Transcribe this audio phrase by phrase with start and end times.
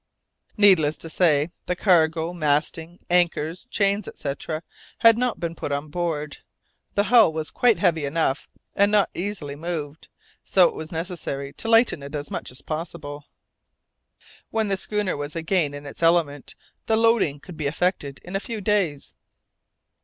[0.57, 4.33] Needless to say, the cargo, masting, anchors, chains, &c.,
[4.97, 6.39] had not been put on board.
[6.95, 10.07] The hull was quite heavy enough, and not easily moved,
[10.43, 13.25] so it was necessary to lighten it as much as possible.
[14.49, 16.55] When the schooner was again in its element,
[16.87, 19.13] the loading could be effected in a few days.